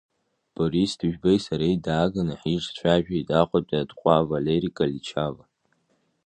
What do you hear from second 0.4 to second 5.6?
Борис Ҭыжәбеи сареи дааганы ҳиҿцәажәеит Аҟәатәи атҟәа Валери Каличава.